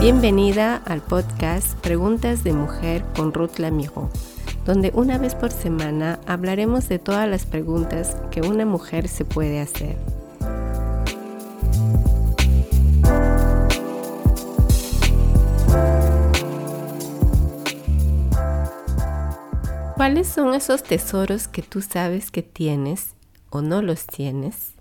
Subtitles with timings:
[0.00, 4.08] Bienvenida al podcast Preguntas de Mujer con Ruth Lamijo,
[4.64, 9.60] donde una vez por semana hablaremos de todas las preguntas que una mujer se puede
[9.60, 9.98] hacer.
[19.96, 23.14] ¿Cuáles son esos tesoros que tú sabes que tienes
[23.50, 24.79] o no los tienes?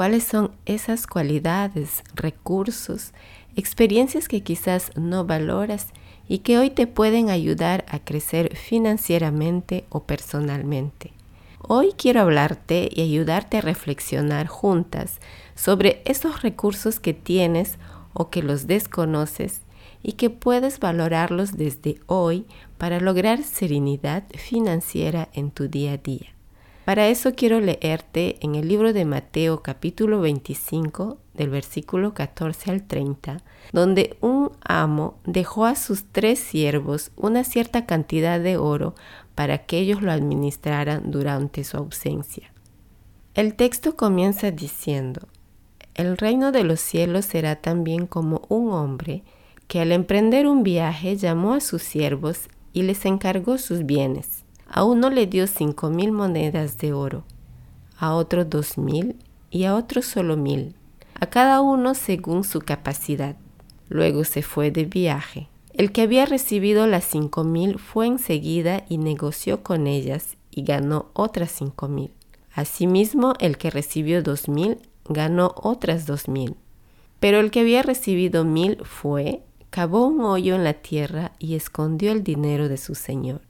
[0.00, 3.12] ¿Cuáles son esas cualidades, recursos,
[3.54, 5.88] experiencias que quizás no valoras
[6.26, 11.12] y que hoy te pueden ayudar a crecer financieramente o personalmente?
[11.60, 15.20] Hoy quiero hablarte y ayudarte a reflexionar juntas
[15.54, 17.76] sobre esos recursos que tienes
[18.14, 19.60] o que los desconoces
[20.02, 22.46] y que puedes valorarlos desde hoy
[22.78, 26.39] para lograr serenidad financiera en tu día a día.
[26.90, 32.82] Para eso quiero leerte en el libro de Mateo capítulo 25 del versículo 14 al
[32.82, 38.96] 30, donde un amo dejó a sus tres siervos una cierta cantidad de oro
[39.36, 42.52] para que ellos lo administraran durante su ausencia.
[43.34, 45.28] El texto comienza diciendo,
[45.94, 49.22] el reino de los cielos será también como un hombre
[49.68, 54.39] que al emprender un viaje llamó a sus siervos y les encargó sus bienes.
[54.72, 57.24] A uno le dio cinco mil monedas de oro,
[57.98, 59.16] a otro dos mil
[59.50, 60.76] y a otro solo mil,
[61.18, 63.36] a cada uno según su capacidad.
[63.88, 65.48] Luego se fue de viaje.
[65.74, 71.06] El que había recibido las cinco mil fue enseguida y negoció con ellas y ganó
[71.14, 72.12] otras cinco mil.
[72.54, 74.78] Asimismo, el que recibió dos mil
[75.08, 76.54] ganó otras dos mil.
[77.18, 82.12] Pero el que había recibido mil fue, cavó un hoyo en la tierra y escondió
[82.12, 83.40] el dinero de su señor.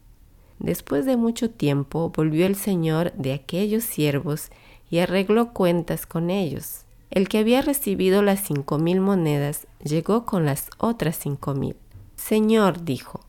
[0.60, 4.50] Después de mucho tiempo volvió el señor de aquellos siervos
[4.90, 6.82] y arregló cuentas con ellos.
[7.10, 11.74] El que había recibido las cinco mil monedas llegó con las otras cinco mil.
[12.14, 13.20] Señor, dijo,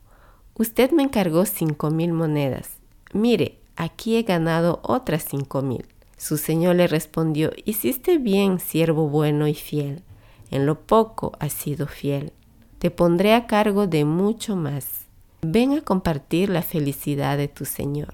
[0.55, 2.77] usted me encargó cinco mil monedas.
[3.13, 5.85] Mire, aquí he ganado otras cinco mil.
[6.17, 10.03] Su señor le respondió, hiciste bien, siervo bueno y fiel.
[10.51, 12.33] En lo poco has sido fiel
[12.81, 15.00] te pondré a cargo de mucho más.
[15.43, 18.13] Ven a compartir la felicidad de tu Señor.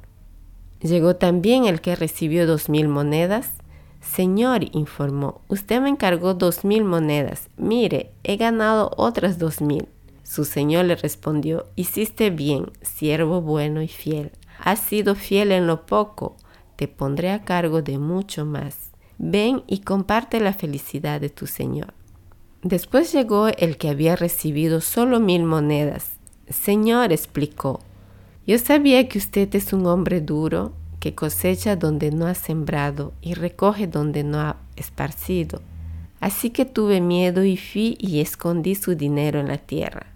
[0.82, 3.52] Llegó también el que recibió dos mil monedas.
[4.00, 7.50] Señor, informó, usted me encargó dos mil monedas.
[7.58, 9.90] Mire, he ganado otras dos mil.
[10.24, 14.32] Su señor le respondió, hiciste bien, siervo bueno y fiel.
[14.64, 16.38] Has sido fiel en lo poco,
[16.76, 18.92] te pondré a cargo de mucho más.
[19.18, 21.94] Ven y comparte la felicidad de tu Señor.
[22.62, 26.17] Después llegó el que había recibido solo mil monedas.
[26.50, 27.82] Señor, explicó,
[28.46, 30.72] yo sabía que usted es un hombre duro,
[31.02, 35.62] que cosecha donde no ha sembrado y recoge donde no ha esparcido.
[36.22, 40.08] Así que tuve miedo y fui y escondí su dinero en la tierra.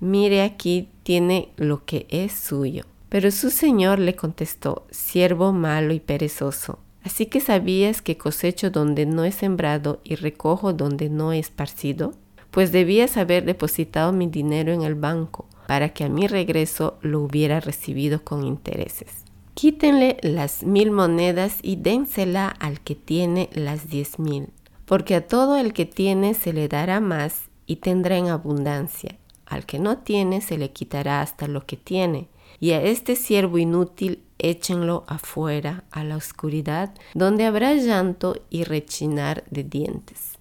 [0.00, 2.84] Mire aquí tiene lo que es suyo.
[3.08, 6.78] Pero su señor le contestó, siervo malo y perezoso.
[7.02, 12.12] Así que sabías que cosecho donde no he sembrado y recojo donde no he esparcido,
[12.50, 17.20] pues debías haber depositado mi dinero en el banco para que a mi regreso lo
[17.20, 19.26] hubiera recibido con intereses.
[19.52, 24.48] Quítenle las mil monedas y dénsela al que tiene las diez mil,
[24.86, 29.66] porque a todo el que tiene se le dará más y tendrá en abundancia, al
[29.66, 32.28] que no tiene se le quitará hasta lo que tiene,
[32.60, 39.44] y a este siervo inútil échenlo afuera a la oscuridad, donde habrá llanto y rechinar
[39.50, 40.38] de dientes.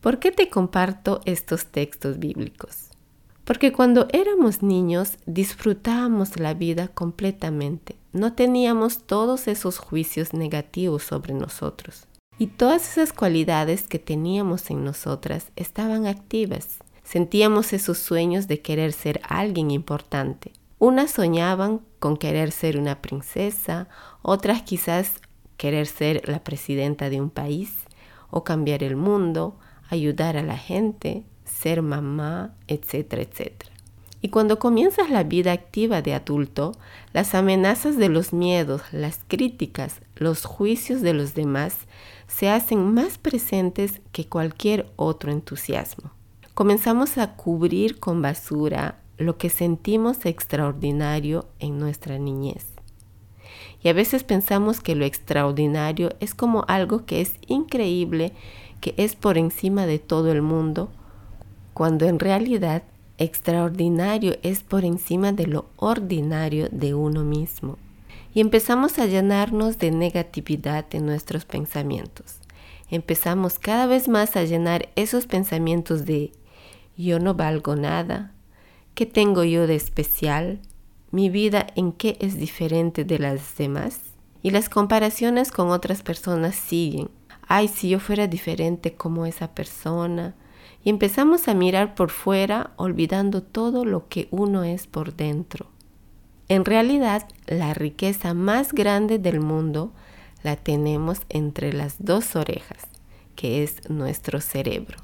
[0.00, 2.87] ¿Por qué te comparto estos textos bíblicos?
[3.48, 11.32] Porque cuando éramos niños disfrutábamos la vida completamente, no teníamos todos esos juicios negativos sobre
[11.32, 12.06] nosotros.
[12.36, 16.80] Y todas esas cualidades que teníamos en nosotras estaban activas.
[17.02, 23.88] Sentíamos esos sueños de querer ser alguien importante, unas soñaban con querer ser una princesa,
[24.20, 25.22] otras quizás
[25.56, 27.72] querer ser la presidenta de un país
[28.28, 29.58] o cambiar el mundo,
[29.88, 31.24] ayudar a la gente,
[31.58, 33.72] ser mamá, etcétera, etcétera.
[34.20, 36.72] Y cuando comienzas la vida activa de adulto,
[37.12, 41.76] las amenazas de los miedos, las críticas, los juicios de los demás
[42.26, 46.10] se hacen más presentes que cualquier otro entusiasmo.
[46.54, 52.66] Comenzamos a cubrir con basura lo que sentimos extraordinario en nuestra niñez.
[53.82, 58.32] Y a veces pensamos que lo extraordinario es como algo que es increíble,
[58.80, 60.90] que es por encima de todo el mundo,
[61.78, 62.82] cuando en realidad
[63.18, 67.78] extraordinario es por encima de lo ordinario de uno mismo.
[68.34, 72.40] Y empezamos a llenarnos de negatividad en nuestros pensamientos.
[72.90, 76.32] Empezamos cada vez más a llenar esos pensamientos de
[76.96, 78.32] yo no valgo nada,
[78.96, 80.58] qué tengo yo de especial,
[81.12, 84.00] mi vida en qué es diferente de las demás.
[84.42, 87.08] Y las comparaciones con otras personas siguen.
[87.46, 90.34] Ay, si yo fuera diferente como esa persona.
[90.88, 95.66] Empezamos a mirar por fuera olvidando todo lo que uno es por dentro.
[96.48, 99.92] En realidad, la riqueza más grande del mundo
[100.42, 102.86] la tenemos entre las dos orejas,
[103.36, 104.96] que es nuestro cerebro.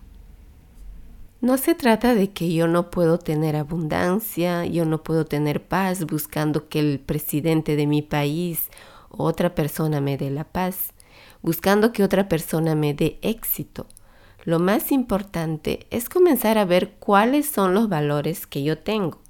[1.43, 6.07] No se trata de que yo no puedo tener abundancia, yo no puedo tener paz
[6.07, 8.71] buscando que el presidente de mi país
[9.11, 10.95] o otra persona me dé la paz,
[11.43, 13.87] buscando que otra persona me dé éxito.
[14.45, 19.23] Lo más importante es comenzar a ver cuáles son los valores que yo tengo,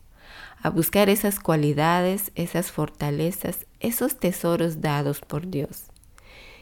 [0.61, 5.85] a buscar esas cualidades, esas fortalezas, esos tesoros dados por Dios.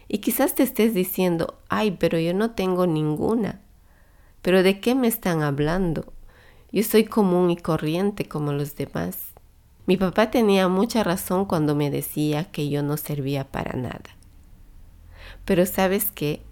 [0.07, 3.63] Y quizás te estés diciendo, ay, pero yo no tengo ninguna.
[4.43, 6.13] Pero ¿de qué me están hablando?
[6.73, 9.33] Yo soy común y corriente como los demás.
[9.87, 14.17] Mi papá tenía mucha razón cuando me decía que yo no servía para nada.
[15.47, 16.43] Pero sabes qué?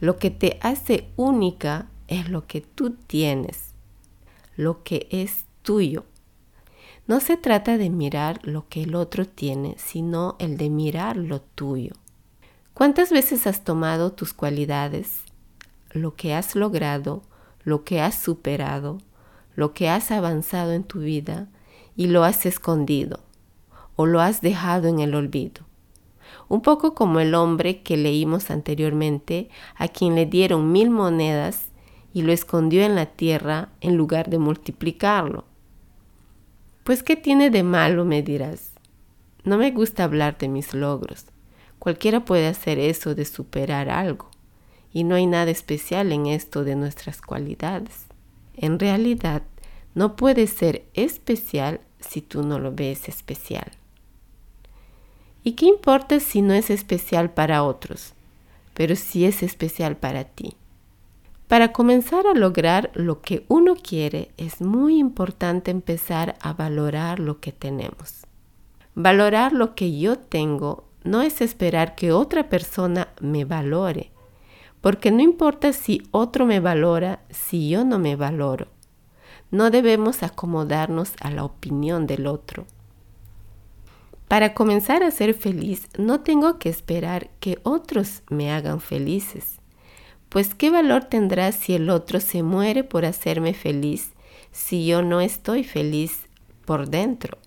[0.00, 3.74] Lo que te hace única es lo que tú tienes,
[4.56, 6.04] lo que es tuyo.
[7.06, 11.40] No se trata de mirar lo que el otro tiene, sino el de mirar lo
[11.40, 11.92] tuyo.
[12.72, 15.22] ¿Cuántas veces has tomado tus cualidades,
[15.90, 17.22] lo que has logrado,
[17.62, 18.98] lo que has superado,
[19.54, 21.48] lo que has avanzado en tu vida
[21.96, 23.20] y lo has escondido
[23.96, 25.63] o lo has dejado en el olvido.
[26.48, 31.68] Un poco como el hombre que leímos anteriormente, a quien le dieron mil monedas
[32.12, 35.44] y lo escondió en la tierra en lugar de multiplicarlo.
[36.84, 38.04] Pues ¿qué tiene de malo?
[38.04, 38.72] me dirás.
[39.42, 41.26] No me gusta hablar de mis logros.
[41.78, 44.30] Cualquiera puede hacer eso de superar algo
[44.94, 48.06] y no hay nada especial en esto de nuestras cualidades.
[48.56, 49.42] En realidad,
[49.94, 53.72] no puede ser especial si tú no lo ves especial.
[55.46, 58.14] ¿Y qué importa si no es especial para otros,
[58.72, 60.56] pero si es especial para ti?
[61.48, 67.40] Para comenzar a lograr lo que uno quiere es muy importante empezar a valorar lo
[67.40, 68.24] que tenemos.
[68.94, 74.12] Valorar lo que yo tengo no es esperar que otra persona me valore,
[74.80, 78.68] porque no importa si otro me valora, si yo no me valoro.
[79.50, 82.64] No debemos acomodarnos a la opinión del otro.
[84.34, 89.60] Para comenzar a ser feliz, no tengo que esperar que otros me hagan felices.
[90.28, 94.10] Pues qué valor tendrá si el otro se muere por hacerme feliz
[94.50, 96.22] si yo no estoy feliz
[96.64, 97.38] por dentro.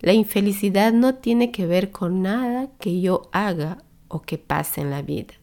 [0.00, 4.90] La infelicidad no tiene que ver con nada que yo haga o que pase en
[4.90, 5.34] la vida.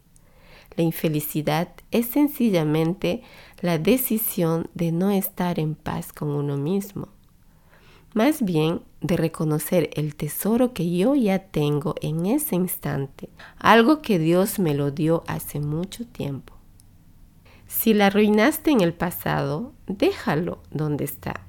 [0.76, 3.22] La infelicidad es sencillamente
[3.62, 7.08] la decisión de no estar en paz con uno mismo.
[8.14, 14.20] Más bien de reconocer el tesoro que yo ya tengo en ese instante, algo que
[14.20, 16.54] Dios me lo dio hace mucho tiempo.
[17.68, 21.46] Si la arruinaste en el pasado, déjalo donde está.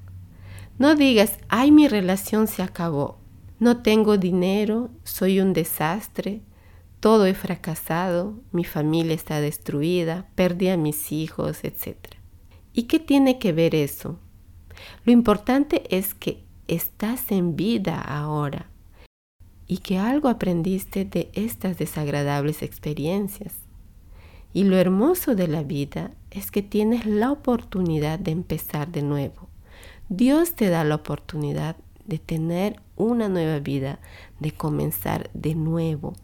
[0.79, 3.19] No digas, ay, mi relación se acabó,
[3.59, 6.43] no tengo dinero, soy un desastre,
[7.01, 11.97] todo he fracasado, mi familia está destruida, perdí a mis hijos, etc.
[12.73, 14.19] ¿Y qué tiene que ver eso?
[15.05, 18.71] Lo importante es que estás en vida ahora
[19.67, 23.55] y que algo aprendiste de estas desagradables experiencias.
[24.53, 29.49] Y lo hermoso de la vida es que tienes la oportunidad de empezar de nuevo.
[30.09, 34.01] Dios te da la oportunidad de tener una nueva vida,
[34.41, 36.15] de comenzar de nuevo.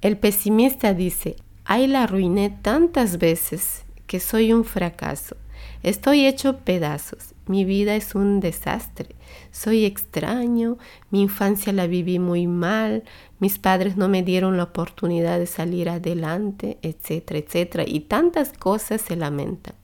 [0.00, 5.36] El pesimista dice, ay la arruiné tantas veces que soy un fracaso.
[5.82, 7.35] Estoy hecho pedazos.
[7.46, 9.14] Mi vida es un desastre.
[9.52, 10.78] Soy extraño.
[11.10, 13.04] Mi infancia la viví muy mal.
[13.38, 17.84] Mis padres no me dieron la oportunidad de salir adelante, etcétera, etcétera.
[17.86, 19.74] Y tantas cosas se lamentan.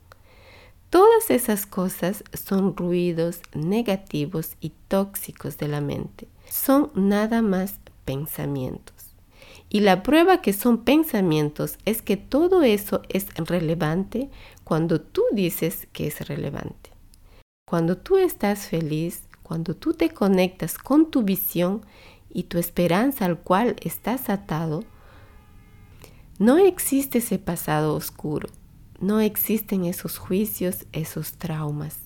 [0.90, 6.28] Todas esas cosas son ruidos negativos y tóxicos de la mente.
[6.50, 9.14] Son nada más pensamientos.
[9.70, 14.28] Y la prueba que son pensamientos es que todo eso es relevante
[14.64, 16.91] cuando tú dices que es relevante.
[17.72, 21.80] Cuando tú estás feliz, cuando tú te conectas con tu visión
[22.28, 24.84] y tu esperanza al cual estás atado,
[26.38, 28.50] no existe ese pasado oscuro,
[29.00, 31.96] no existen esos juicios, esos traumas.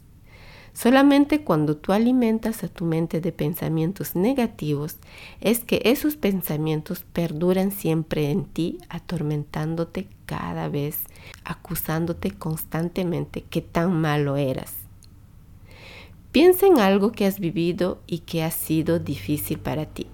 [0.73, 4.99] Solamente cuando tú alimentas a tu mente de pensamientos negativos
[5.41, 11.01] es que esos pensamientos perduran siempre en ti, atormentándote cada vez,
[11.43, 14.86] acusándote constantemente que tan malo eras.
[16.37, 20.07] Piensa en algo que has vivido y que ha sido difícil para ti.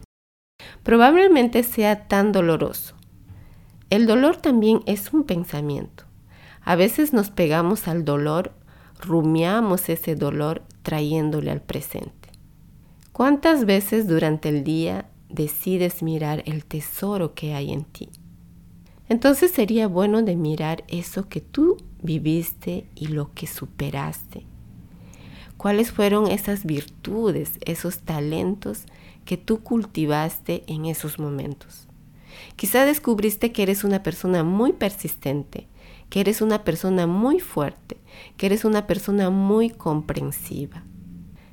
[0.84, 2.94] Probablemente sea tan doloroso.
[3.90, 6.04] El dolor también es un pensamiento.
[6.60, 8.52] A veces nos pegamos al dolor
[9.00, 12.28] rumiamos ese dolor trayéndole al presente.
[13.10, 18.10] ¿Cuántas veces durante el día decides mirar el tesoro que hay en ti?
[19.08, 24.51] Entonces sería bueno de mirar eso que tú viviste y lo que superaste.
[25.62, 28.82] ¿Cuáles fueron esas virtudes, esos talentos
[29.24, 31.86] que tú cultivaste en esos momentos?
[32.56, 35.68] Quizá descubriste que eres una persona muy persistente,
[36.10, 37.98] que eres una persona muy fuerte,
[38.36, 40.82] que eres una persona muy comprensiva.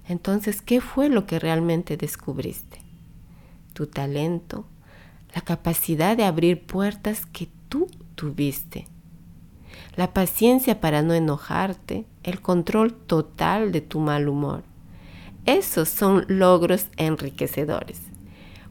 [0.08, 2.82] Entonces, ¿qué fue lo que realmente descubriste?
[3.74, 4.66] Tu talento,
[5.36, 7.86] la capacidad de abrir puertas que tú
[8.16, 8.88] tuviste,
[9.96, 14.64] la paciencia para no enojarte, el control total de tu mal humor.
[15.46, 18.02] Esos son logros enriquecedores,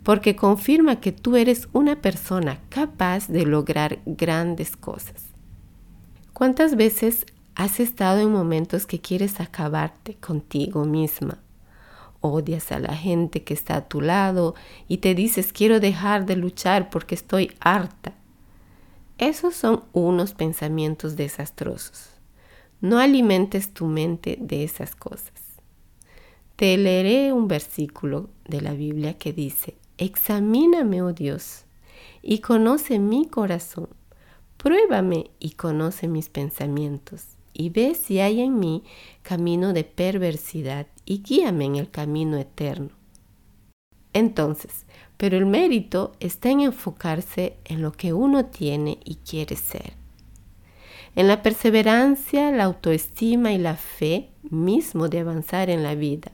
[0.02, 5.24] porque confirma que tú eres una persona capaz de lograr grandes cosas.
[6.32, 11.38] ¿Cuántas veces has estado en momentos que quieres acabarte contigo misma?
[12.20, 14.54] Odias a la gente que está a tu lado
[14.86, 18.12] y te dices quiero dejar de luchar porque estoy harta.
[19.18, 22.17] Esos son unos pensamientos desastrosos.
[22.80, 25.32] No alimentes tu mente de esas cosas.
[26.56, 31.64] Te leeré un versículo de la Biblia que dice, Examíname, oh Dios,
[32.22, 33.88] y conoce mi corazón
[34.58, 38.82] Pruébame y conoce mis pensamientos, y ve si hay en mí
[39.22, 42.90] camino de perversidad, y guíame en el camino eterno.
[44.12, 44.84] Entonces,
[45.16, 49.97] pero el mérito está en enfocarse en lo que uno tiene y quiere ser.
[51.18, 56.30] En la perseverancia, la autoestima y la fe mismo de avanzar en la vida.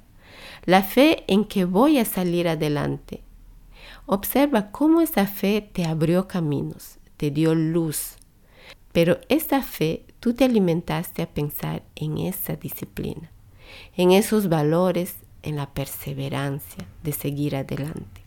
[0.67, 3.23] La fe en que voy a salir adelante.
[4.05, 8.17] Observa cómo esa fe te abrió caminos, te dio luz.
[8.93, 13.31] Pero esa fe tú te alimentaste a pensar en esa disciplina,
[13.97, 18.21] en esos valores, en la perseverancia de seguir adelante.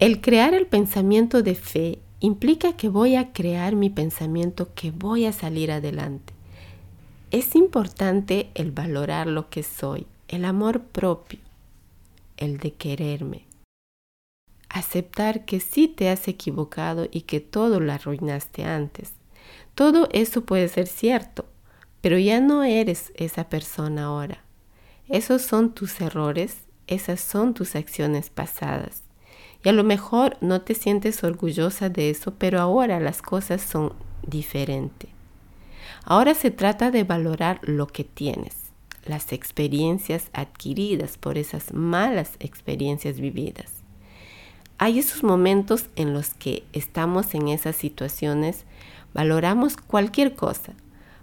[0.00, 5.24] El crear el pensamiento de fe implica que voy a crear mi pensamiento que voy
[5.24, 6.34] a salir adelante.
[7.30, 11.40] Es importante el valorar lo que soy, el amor propio,
[12.36, 13.44] el de quererme,
[14.68, 19.12] aceptar que sí te has equivocado y que todo lo arruinaste antes.
[19.74, 21.46] Todo eso puede ser cierto,
[22.00, 24.44] pero ya no eres esa persona ahora.
[25.08, 29.09] Esos son tus errores, esas son tus acciones pasadas.
[29.62, 33.92] Y a lo mejor no te sientes orgullosa de eso, pero ahora las cosas son
[34.26, 35.10] diferentes.
[36.04, 38.56] Ahora se trata de valorar lo que tienes,
[39.04, 43.80] las experiencias adquiridas por esas malas experiencias vividas
[44.80, 48.64] hay esos momentos en los que estamos en esas situaciones,
[49.12, 50.72] valoramos cualquier cosa,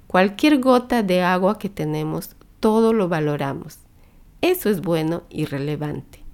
[0.05, 3.79] cualquier gota de agua que tenemos, todo lo valoramos.
[4.41, 6.26] Eso es bueno y relevante.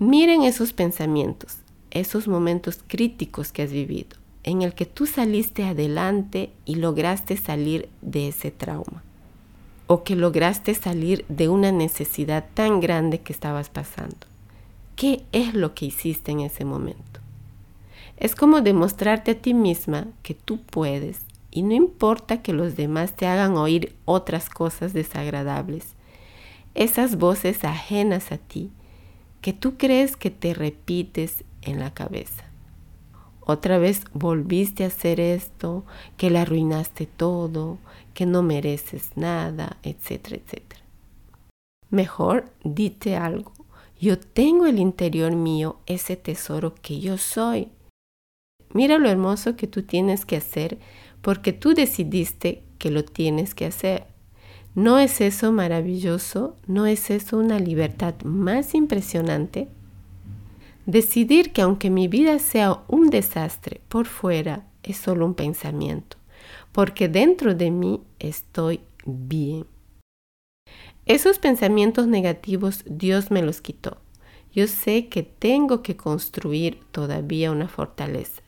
[0.00, 1.56] Miren esos pensamientos,
[1.90, 7.88] esos momentos críticos que has vivido, en el que tú saliste adelante y lograste salir
[8.00, 9.02] de ese trauma,
[9.88, 14.28] o que lograste salir de una necesidad tan grande que estabas pasando.
[14.94, 17.18] ¿Qué es lo que hiciste en ese momento?
[18.18, 23.16] Es como demostrarte a ti misma que tú puedes y no importa que los demás
[23.16, 25.94] te hagan oír otras cosas desagradables,
[26.76, 28.70] esas voces ajenas a ti
[29.40, 32.44] que tú crees que te repites en la cabeza.
[33.40, 35.84] Otra vez volviste a hacer esto,
[36.16, 37.78] que le arruinaste todo,
[38.14, 40.82] que no mereces nada, etcétera, etcétera.
[41.90, 43.52] Mejor dite algo
[44.00, 47.68] yo tengo el interior mío ese tesoro que yo soy.
[48.72, 50.78] Mira lo hermoso que tú tienes que hacer
[51.20, 54.06] porque tú decidiste que lo tienes que hacer.
[54.78, 56.54] ¿No es eso maravilloso?
[56.68, 59.66] ¿No es eso una libertad más impresionante?
[60.86, 66.16] Decidir que aunque mi vida sea un desastre por fuera, es solo un pensamiento,
[66.70, 69.66] porque dentro de mí estoy bien.
[71.06, 73.96] Esos pensamientos negativos Dios me los quitó.
[74.52, 78.42] Yo sé que tengo que construir todavía una fortaleza.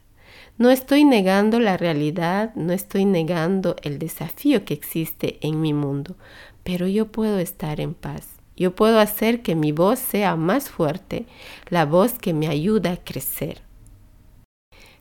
[0.60, 6.16] No estoy negando la realidad, no estoy negando el desafío que existe en mi mundo,
[6.64, 8.28] pero yo puedo estar en paz.
[8.58, 11.24] Yo puedo hacer que mi voz sea más fuerte,
[11.70, 13.62] la voz que me ayuda a crecer.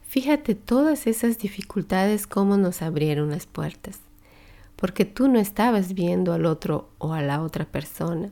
[0.04, 4.00] Fíjate todas esas dificultades cómo nos abrieron las puertas,
[4.78, 8.32] porque tú no estabas viendo al otro o a la otra persona,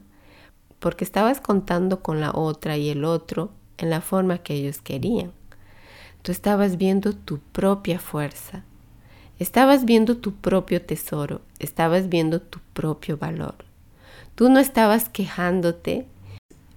[0.80, 5.34] porque estabas contando con la otra y el otro en la forma que ellos querían.
[6.28, 8.66] Tú estabas viendo tu propia fuerza,
[9.40, 13.56] estabas viendo tu propio tesoro, estabas viendo tu propio valor.
[14.36, 16.06] Tú no estabas quejándote.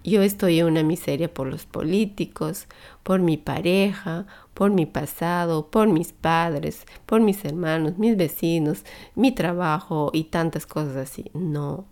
[0.04, 2.68] Yo estoy en una miseria por los políticos,
[3.02, 8.84] por mi pareja, por mi pasado, por mis padres, por mis hermanos, mis vecinos,
[9.16, 11.28] mi trabajo y tantas cosas así.
[11.34, 11.86] No.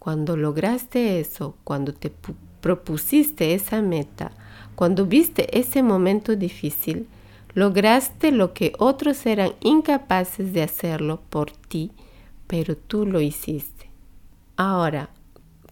[0.00, 2.12] Cuando lograste eso, cuando te
[2.60, 4.32] propusiste esa meta,
[4.78, 7.08] cuando viste ese momento difícil,
[7.52, 11.90] lograste lo que otros eran incapaces de hacerlo por ti,
[12.46, 13.90] pero tú lo hiciste.
[14.56, 15.10] Ahora,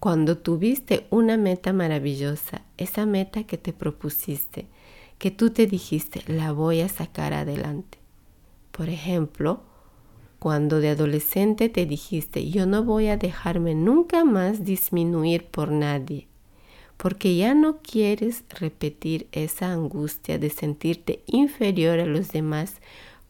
[0.00, 4.66] cuando tuviste una meta maravillosa, esa meta que te propusiste,
[5.18, 7.98] que tú te dijiste, la voy a sacar adelante.
[8.72, 9.60] Por ejemplo,
[10.40, 16.26] cuando de adolescente te dijiste, yo no voy a dejarme nunca más disminuir por nadie
[16.96, 22.76] porque ya no quieres repetir esa angustia de sentirte inferior a los demás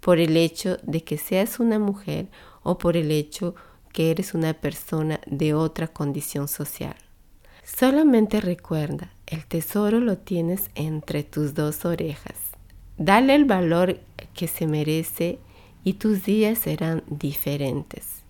[0.01, 2.29] por el hecho de que seas una mujer
[2.63, 3.55] o por el hecho
[3.93, 6.97] que eres una persona de otra condición social.
[7.65, 12.37] Solamente recuerda, el tesoro lo tienes entre tus dos orejas.
[12.99, 13.99] Dale el valor
[14.35, 15.41] que se merece
[15.83, 18.23] y tus días serán diferentes.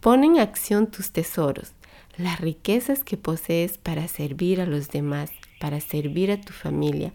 [0.00, 1.72] Pon en acción tus tesoros
[2.20, 7.12] las riquezas que posees para servir a los demás, para servir a tu familia,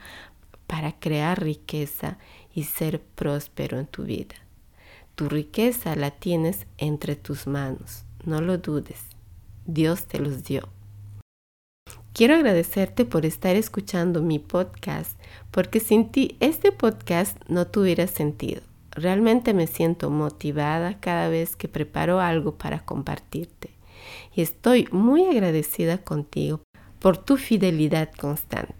[0.68, 2.18] para crear riqueza
[2.54, 4.36] y ser próspero en tu vida.
[5.16, 9.00] Tu riqueza la tienes entre tus manos, no lo dudes.
[9.66, 10.70] Dios te los dio.
[12.14, 15.20] Quiero agradecerte por estar escuchando mi podcast,
[15.52, 18.62] porque sin ti este podcast no tuviera sentido.
[18.92, 23.75] Realmente me siento motivada cada vez que preparo algo para compartirte
[24.36, 26.62] y estoy muy agradecida contigo
[27.00, 28.74] por tu fidelidad constante.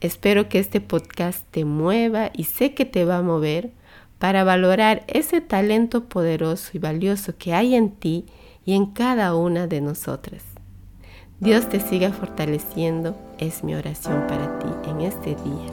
[0.00, 3.72] Espero que este podcast te mueva y sé que te va a mover
[4.18, 8.26] para valorar ese talento poderoso y valioso que hay en ti
[8.64, 10.44] y en cada una de nosotras.
[11.40, 15.72] Dios te siga fortaleciendo, es mi oración para ti en este día.